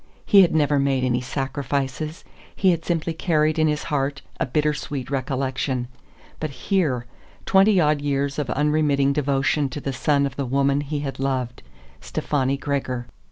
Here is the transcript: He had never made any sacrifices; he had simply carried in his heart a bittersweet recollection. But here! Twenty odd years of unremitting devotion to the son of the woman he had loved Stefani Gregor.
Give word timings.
He 0.25 0.41
had 0.41 0.51
never 0.55 0.79
made 0.79 1.03
any 1.03 1.21
sacrifices; 1.21 2.23
he 2.55 2.71
had 2.71 2.83
simply 2.83 3.13
carried 3.13 3.59
in 3.59 3.67
his 3.67 3.83
heart 3.83 4.23
a 4.39 4.47
bittersweet 4.47 5.11
recollection. 5.11 5.87
But 6.39 6.49
here! 6.49 7.05
Twenty 7.45 7.79
odd 7.79 8.01
years 8.01 8.39
of 8.39 8.49
unremitting 8.49 9.13
devotion 9.13 9.69
to 9.69 9.79
the 9.79 9.93
son 9.93 10.25
of 10.25 10.37
the 10.37 10.45
woman 10.47 10.81
he 10.81 11.01
had 11.01 11.19
loved 11.19 11.61
Stefani 11.99 12.57
Gregor. 12.57 13.05